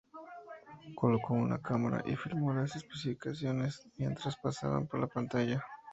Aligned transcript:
Colocό 0.99 1.35
una 1.47 1.59
cámara 1.67 1.99
y 2.11 2.15
filmό 2.15 2.51
las 2.55 2.75
especificaciones 2.75 3.85
mientras 3.99 4.35
pasaban 4.35 4.87
por 4.87 4.99
la 4.99 5.05
pantalla. 5.07 5.63